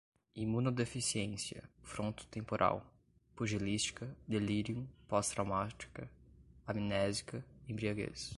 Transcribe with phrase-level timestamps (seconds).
[0.35, 2.83] imunodeficiência, frontotemporal,
[3.35, 6.09] pugilística, delirium, pós-traumática,
[6.65, 8.29] amnésica, embriaguez